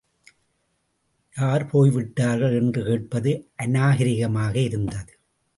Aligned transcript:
யார் 1.35 1.65
போய்விட்டார்கள் 1.65 2.55
என்று 2.55 2.83
கேட்பது 2.83 3.33
அநாகரிகமாக 3.63 4.55
இருந்தது. 4.55 5.13